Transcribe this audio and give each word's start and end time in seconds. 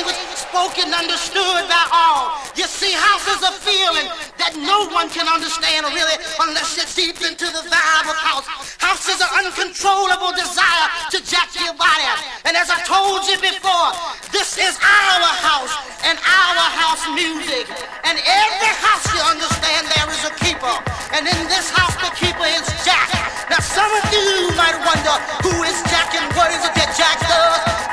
language 0.00 0.16
spoken, 0.32 0.92
understood 0.94 1.68
by 1.68 1.84
all. 1.92 2.40
You 2.56 2.64
see, 2.64 2.92
house 2.92 3.26
is 3.28 3.42
a 3.44 3.52
feeling 3.60 4.08
that 4.40 4.56
no 4.56 4.88
one 4.88 5.12
can 5.12 5.28
understand 5.28 5.84
really 5.92 6.16
unless 6.40 6.76
you're 6.76 6.88
deep 6.96 7.20
into 7.20 7.44
the 7.44 7.62
vibe 7.68 8.08
of 8.08 8.16
house. 8.16 8.48
House 8.80 9.04
is 9.08 9.20
an 9.20 9.28
uncontrollable 9.44 10.32
desire 10.32 10.86
to 11.12 11.20
jack 11.20 11.52
your 11.52 11.76
body. 11.76 12.08
And 12.48 12.56
as 12.56 12.72
I 12.72 12.80
told 12.88 13.28
you 13.28 13.36
before, 13.44 13.92
this 14.32 14.56
is 14.56 14.72
our 14.80 15.32
house 15.44 15.74
and 16.08 16.16
our 16.16 16.66
house 16.80 17.04
music. 17.12 17.68
And 18.08 18.16
every 18.16 18.72
house 18.80 19.04
you 19.12 19.20
understand 19.20 19.84
there 19.84 20.08
is 20.08 20.22
a 20.24 20.32
keeper. 20.40 20.76
And 21.12 21.28
in 21.28 21.40
this 21.52 21.68
house, 21.76 21.94
the 22.00 22.12
keeper 22.16 22.48
is 22.48 22.64
Jack. 22.88 23.12
Now 23.52 23.60
some 23.60 23.90
of 24.00 24.04
you 24.08 24.48
might 24.56 24.80
wonder 24.80 25.14
who 25.44 25.60
is 25.68 25.76
Jack 25.92 26.16
and 26.16 26.24
what 26.32 26.48
is 26.56 26.64
it 26.64 26.72
that 26.72 26.90
Jack 26.96 27.20
does? 27.28 27.89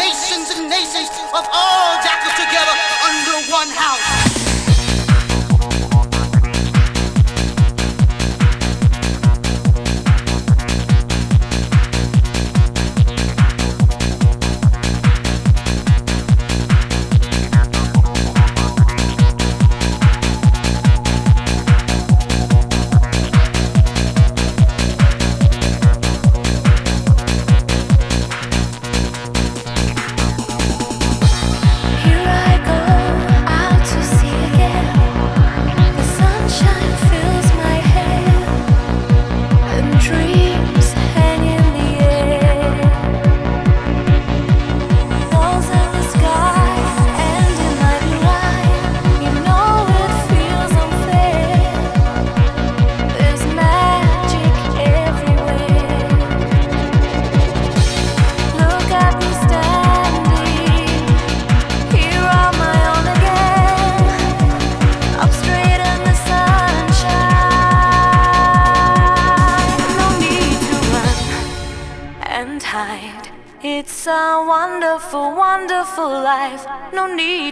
Nations 0.00 0.48
and 0.56 0.68
nations 0.68 1.10
of 1.36 1.44
all 1.52 1.92
jackals 2.02 2.32
together 2.40 2.74
under 3.04 3.52
one 3.52 3.68
house. 3.68 4.19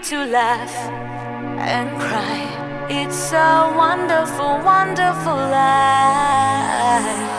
To 0.01 0.24
laugh 0.24 0.74
and 1.59 1.90
cry. 2.01 2.89
It's 2.90 3.32
a 3.32 3.73
wonderful, 3.77 4.59
wonderful 4.65 5.36
life. 5.36 7.38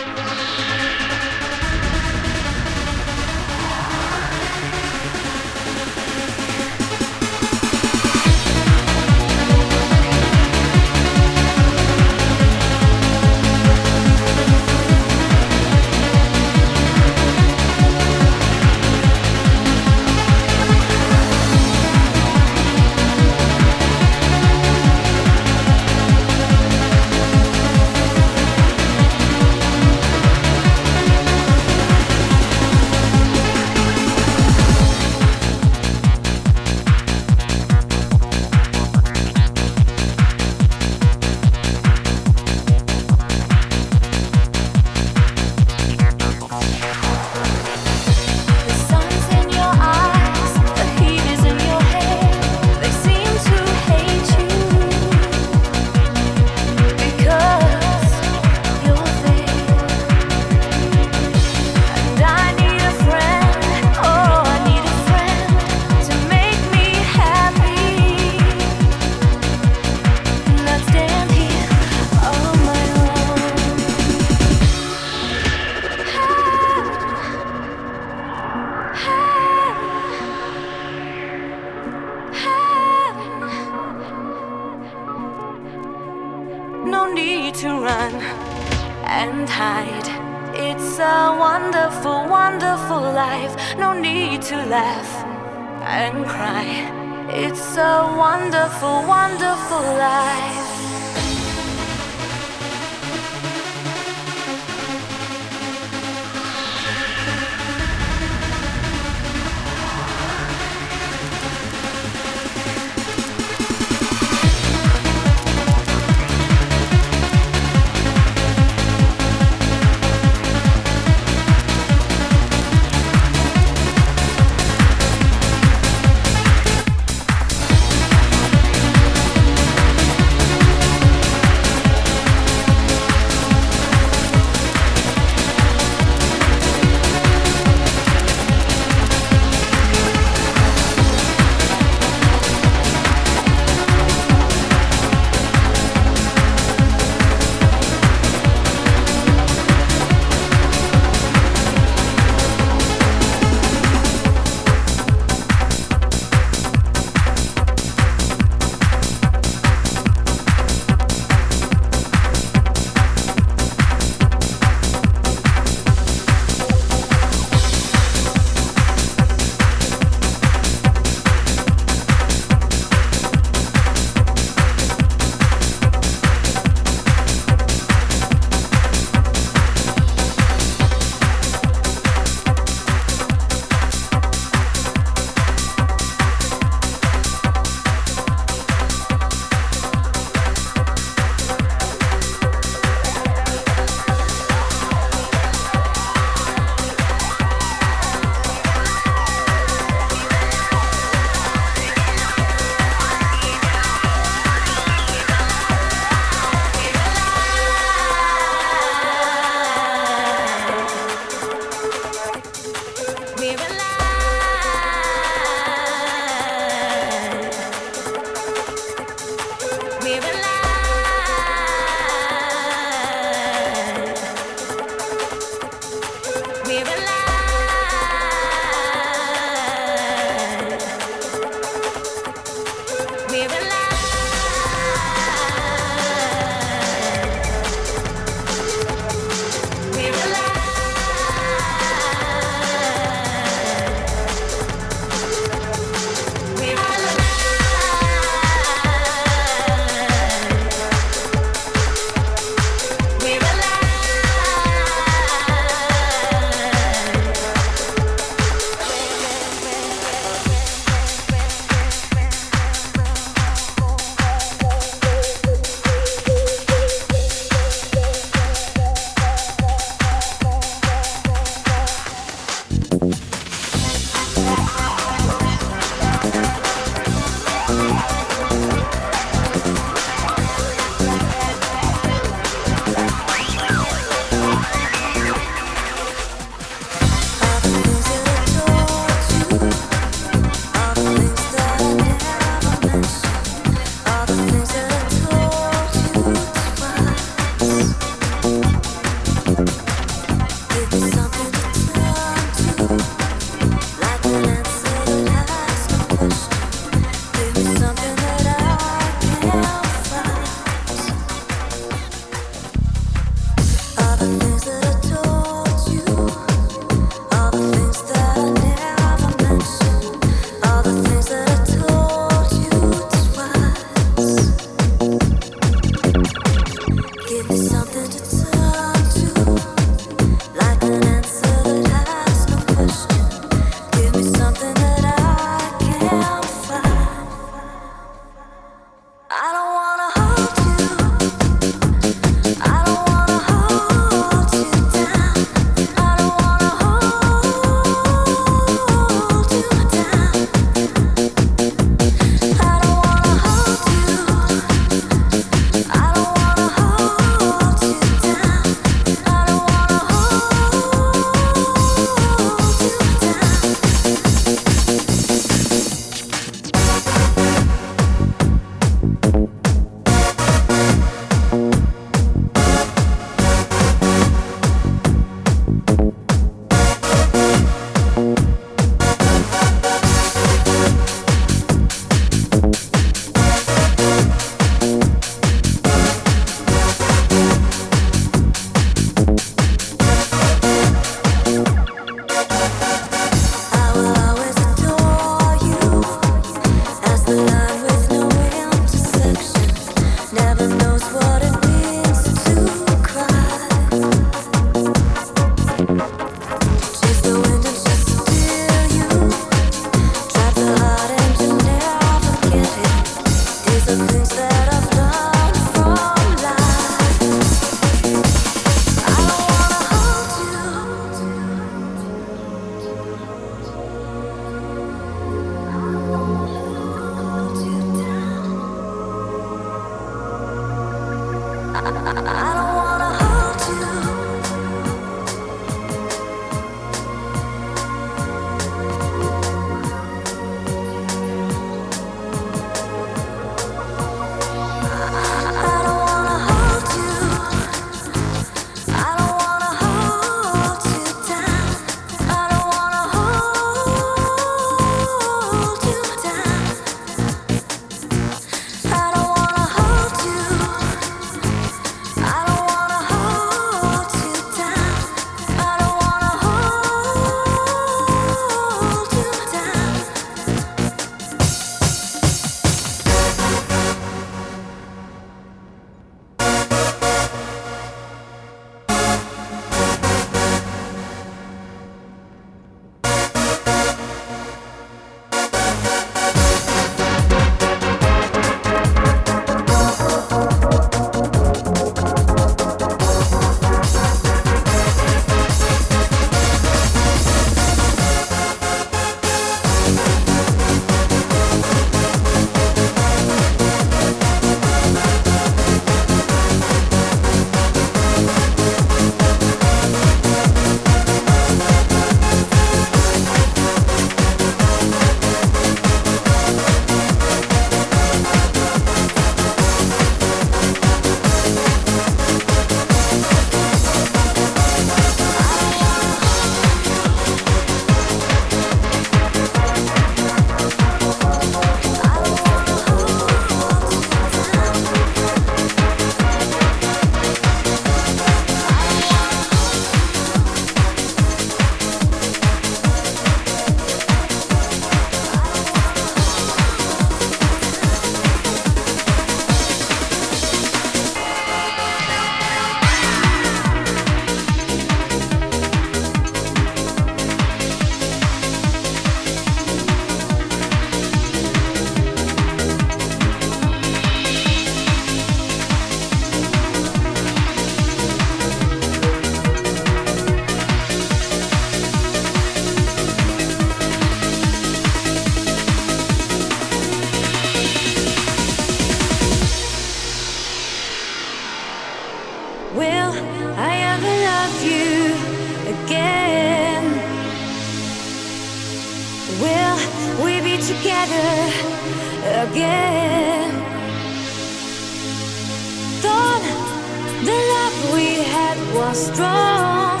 Was 598.74 599.10
wrong 599.20 600.00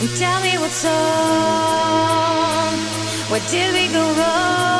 and 0.00 0.10
tell 0.18 0.40
me 0.42 0.58
what's 0.58 0.84
wrong. 0.84 0.98
Where 3.30 3.40
did 3.50 3.72
we 3.72 3.88
go 3.92 4.04
wrong? 4.14 4.77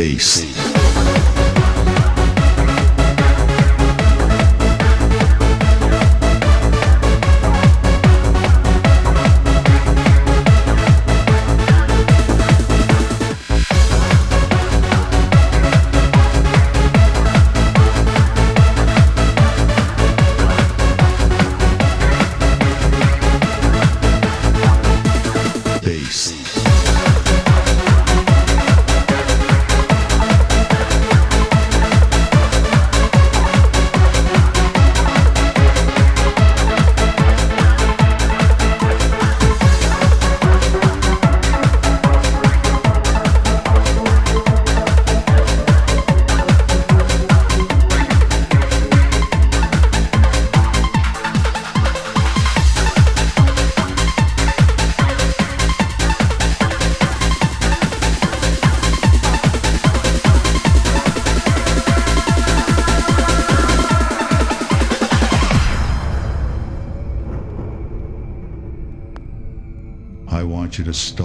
Days. 0.00 0.49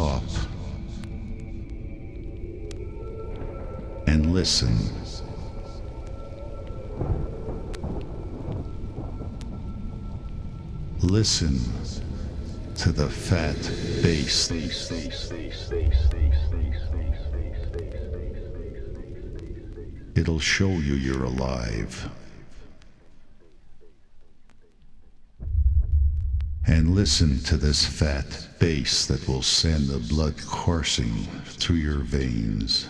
Bass. 0.06 0.48
listen 4.34 4.78
Listen 11.02 11.60
to 12.76 12.92
the 12.92 13.10
fat 13.10 13.56
bass. 14.02 14.52
It'll 20.16 20.40
show 20.40 20.70
you 20.70 20.96
you're 20.96 21.24
alive. 21.24 22.10
And 26.68 26.96
listen 26.96 27.40
to 27.44 27.58
this 27.58 27.86
fat 27.86 28.45
bass 28.66 29.06
that 29.06 29.28
will 29.28 29.44
send 29.44 29.88
the 29.88 30.00
blood 30.00 30.34
coursing 30.48 31.14
through 31.46 31.76
your 31.76 32.00
veins. 32.00 32.90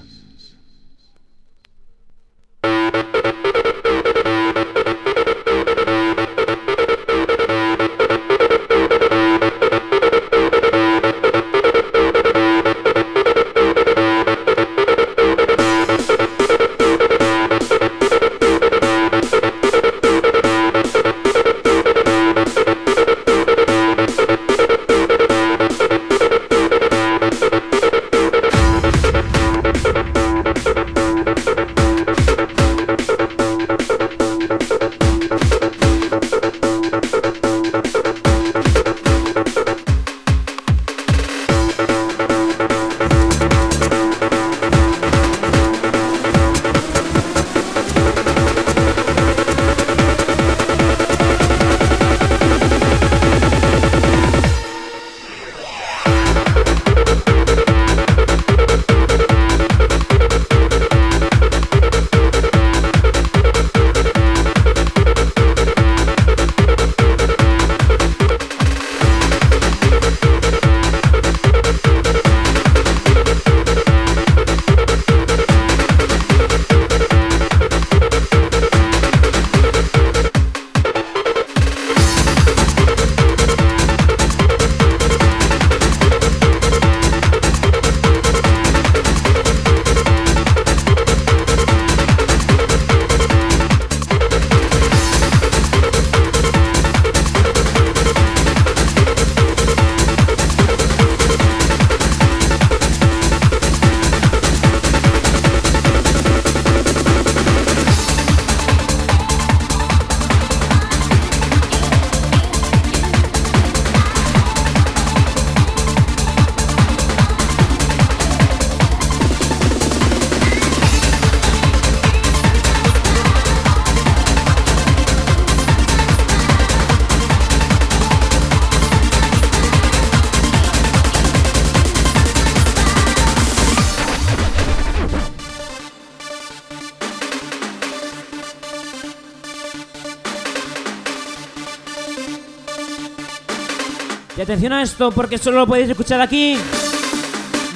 Esto 144.86 145.12
porque 145.12 145.40
solo 145.40 145.58
lo 145.58 145.68
podéis 145.68 145.90
escuchar 145.90 146.22
aquí. 146.22 146.58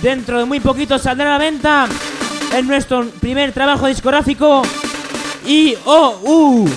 Dentro 0.02 0.38
de 0.38 0.46
muy 0.46 0.60
poquito 0.60 0.98
saldrá 1.00 1.28
a 1.28 1.32
la 1.32 1.38
venta 1.44 1.88
en 2.56 2.68
nuestro 2.68 3.06
primer 3.20 3.52
trabajo 3.52 3.88
discográfico 3.88 4.62
IOU. 5.46 6.70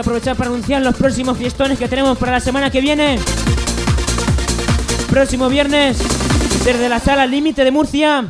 Aprovechar 0.00 0.36
para 0.36 0.50
anunciar 0.50 0.82
los 0.82 0.96
próximos 0.96 1.36
fiestones 1.38 1.78
que 1.78 1.88
tenemos 1.88 2.18
para 2.18 2.32
la 2.32 2.40
semana 2.40 2.70
que 2.70 2.80
viene. 2.80 3.18
Próximo 5.08 5.48
viernes, 5.48 5.98
desde 6.64 6.88
la 6.88 6.98
sala 6.98 7.26
Límite 7.26 7.64
de 7.64 7.70
Murcia, 7.70 8.24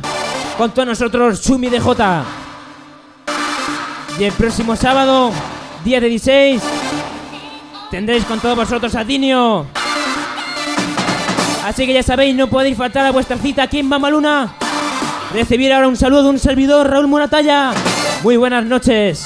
con 0.57 0.71
todos 0.71 0.87
nosotros 0.87 1.41
Chumi 1.41 1.69
DJ. 1.69 2.23
Y 4.19 4.23
el 4.23 4.33
próximo 4.33 4.75
sábado, 4.75 5.31
día 5.83 5.99
16, 5.99 6.61
tendréis 7.89 8.25
con 8.25 8.39
todos 8.39 8.55
vosotros 8.55 8.93
a 8.95 9.03
Dinio. 9.03 9.65
Así 11.63 11.85
que 11.85 11.93
ya 11.93 12.03
sabéis, 12.03 12.35
no 12.35 12.47
podéis 12.47 12.77
faltar 12.77 13.05
a 13.05 13.11
vuestra 13.11 13.37
cita 13.37 13.63
aquí 13.63 13.79
en 13.79 13.87
Mamaluna. 13.87 14.55
Recibir 15.33 15.71
ahora 15.71 15.87
un 15.87 15.95
saludo 15.95 16.23
de 16.23 16.29
un 16.29 16.39
servidor, 16.39 16.89
Raúl 16.89 17.07
Muratalla. 17.07 17.71
Muy 18.23 18.35
buenas 18.35 18.65
noches. 18.65 19.25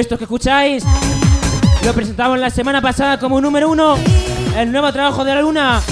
Esto 0.00 0.16
que 0.16 0.24
escucháis 0.24 0.82
lo 1.84 1.92
presentamos 1.92 2.38
la 2.38 2.48
semana 2.48 2.80
pasada 2.80 3.18
como 3.18 3.40
número 3.40 3.70
uno, 3.70 3.96
el 4.56 4.72
nuevo 4.72 4.90
trabajo 4.92 5.24
de 5.24 5.34
la 5.34 5.42
luna. 5.42 5.82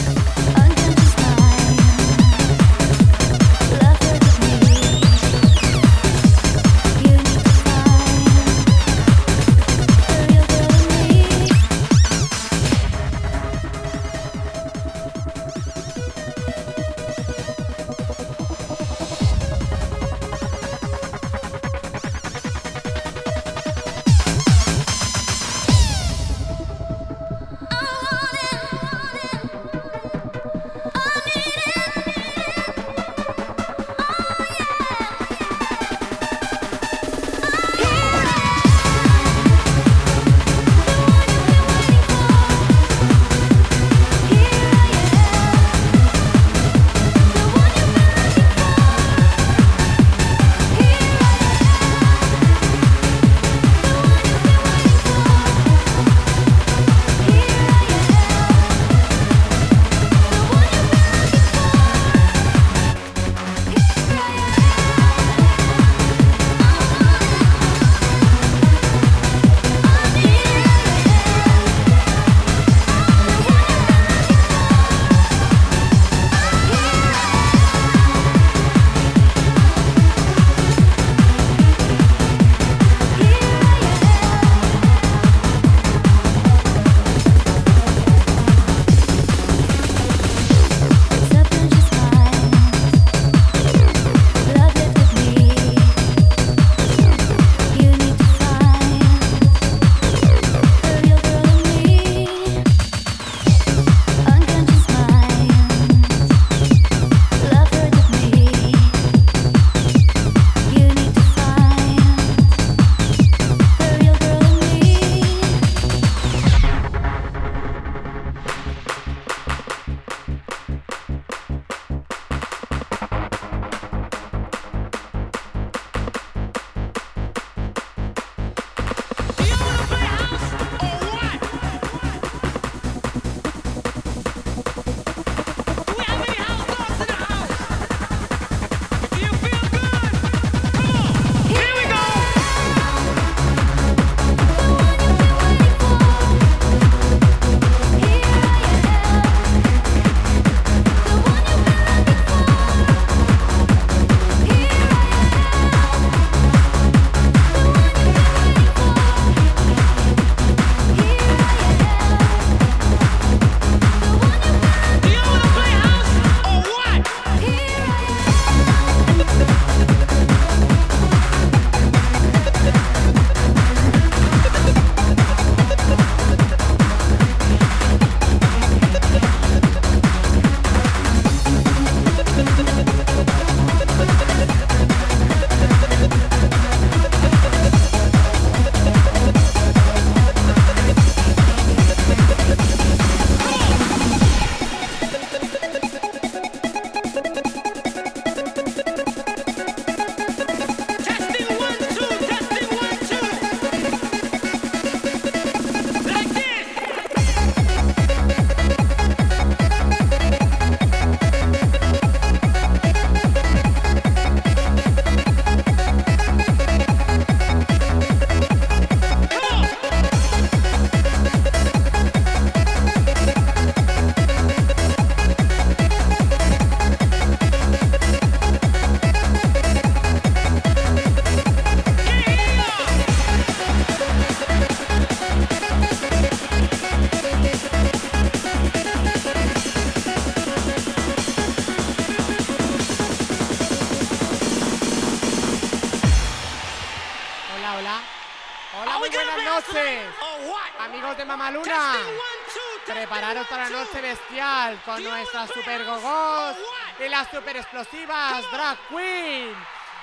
super 257.39 257.57
explosivas, 257.57 258.51
drag 258.51 258.79
queen. 258.89 259.55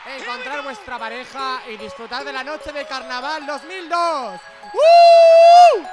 Encontrar 0.05 0.63
vuestra 0.63 0.97
pareja 0.97 1.61
y 1.67 1.75
disfrutar 1.75 2.23
de 2.23 2.31
la 2.31 2.45
noche 2.45 2.71
de 2.71 2.85
carnaval 2.85 3.45
2002. 3.45 4.39
¡Uh! 4.73 5.85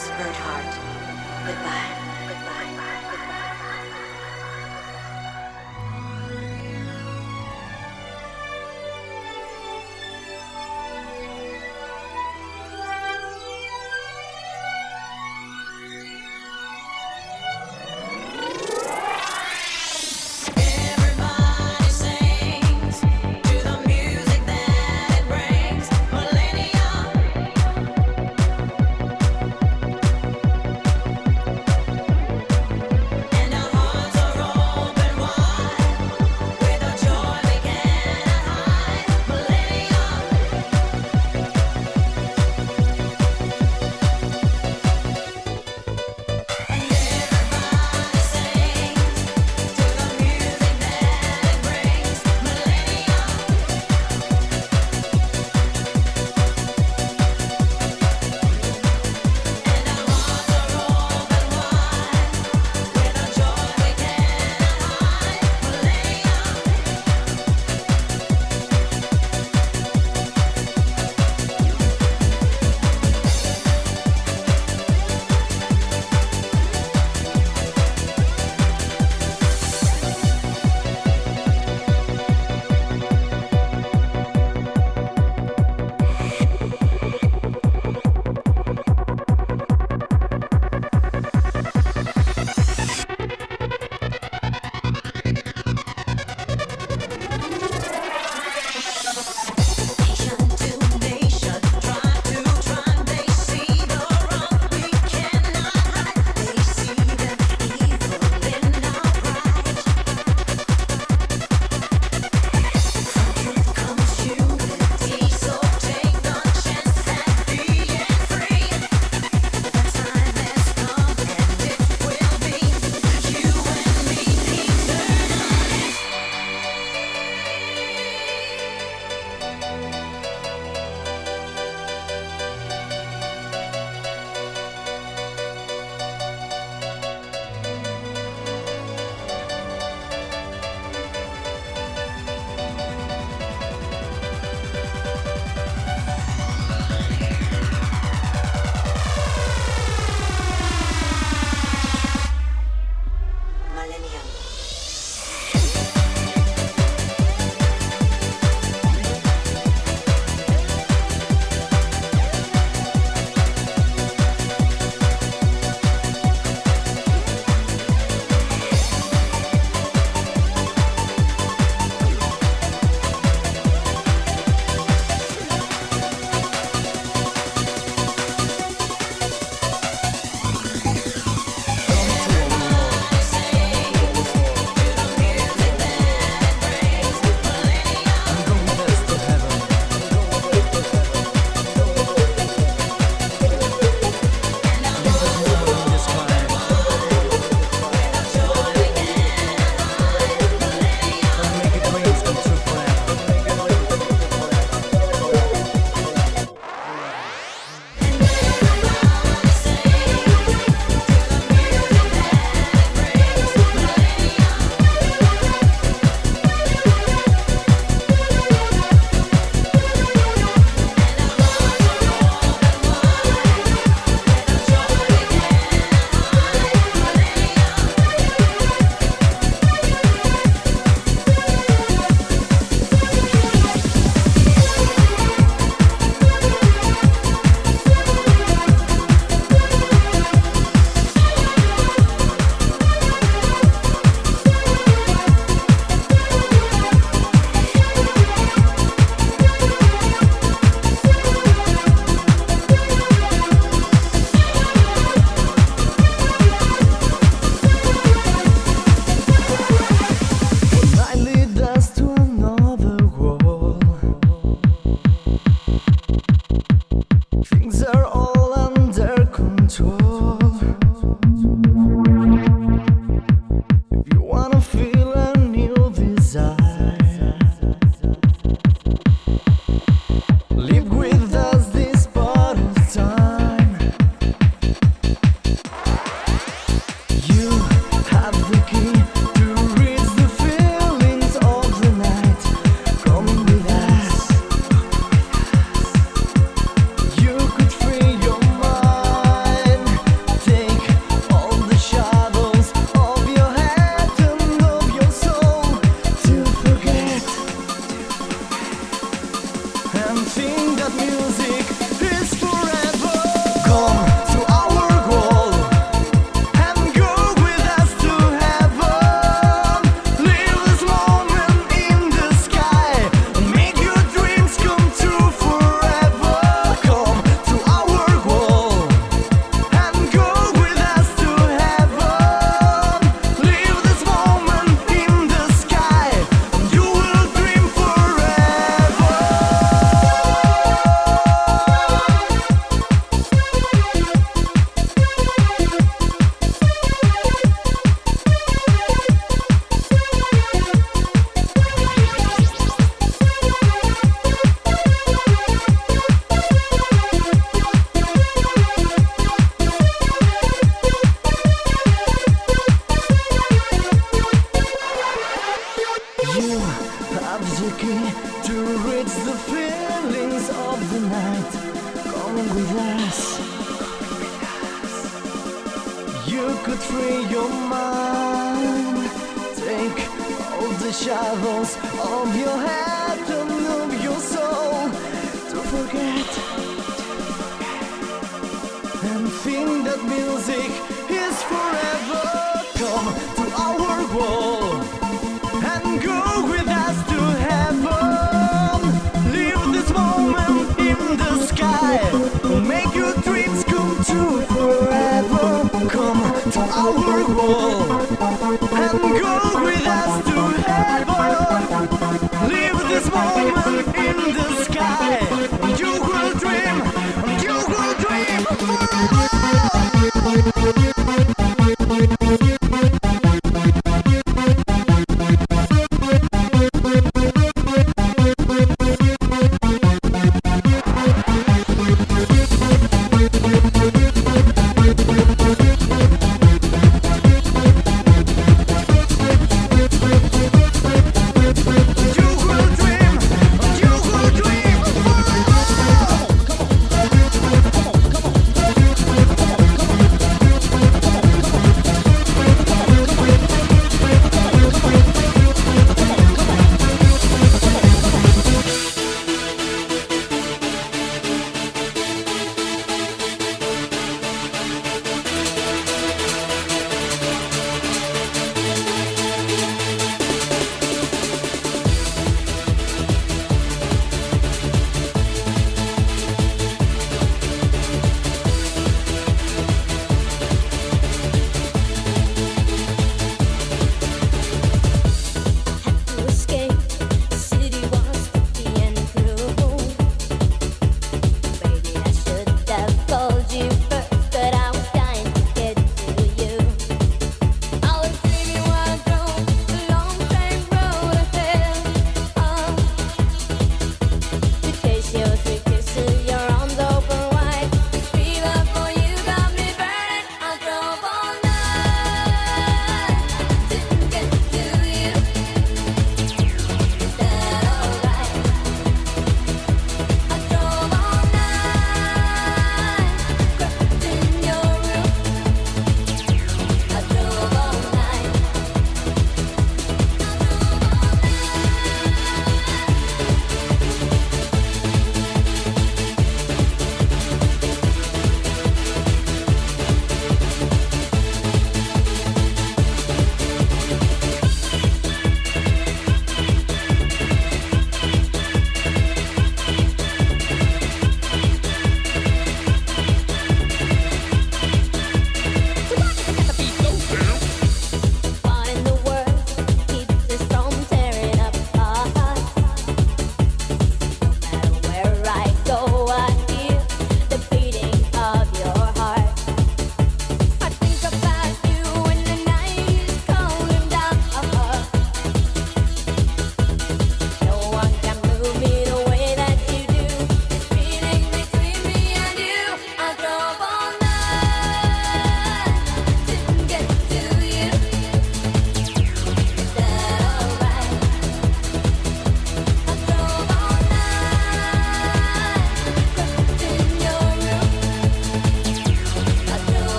Pittsburgh. 0.00 0.29